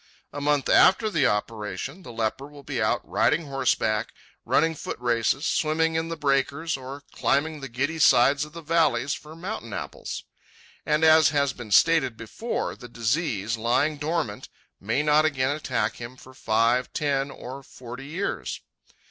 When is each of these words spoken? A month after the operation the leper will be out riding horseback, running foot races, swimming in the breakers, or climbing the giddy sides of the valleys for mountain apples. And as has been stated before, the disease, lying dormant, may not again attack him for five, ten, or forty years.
A 0.33 0.41
month 0.41 0.67
after 0.67 1.11
the 1.11 1.27
operation 1.27 2.01
the 2.01 2.11
leper 2.11 2.47
will 2.47 2.63
be 2.63 2.81
out 2.81 3.07
riding 3.07 3.45
horseback, 3.45 4.07
running 4.45 4.73
foot 4.73 4.97
races, 4.99 5.45
swimming 5.45 5.93
in 5.93 6.09
the 6.09 6.17
breakers, 6.17 6.75
or 6.75 7.03
climbing 7.11 7.59
the 7.59 7.69
giddy 7.69 7.99
sides 7.99 8.43
of 8.43 8.53
the 8.53 8.63
valleys 8.63 9.13
for 9.13 9.35
mountain 9.35 9.73
apples. 9.73 10.23
And 10.87 11.03
as 11.03 11.29
has 11.29 11.53
been 11.53 11.69
stated 11.69 12.17
before, 12.17 12.75
the 12.75 12.89
disease, 12.89 13.57
lying 13.57 13.97
dormant, 13.97 14.49
may 14.79 15.03
not 15.03 15.23
again 15.23 15.55
attack 15.55 15.97
him 15.97 16.17
for 16.17 16.33
five, 16.33 16.91
ten, 16.93 17.29
or 17.29 17.61
forty 17.61 18.07
years. 18.07 18.59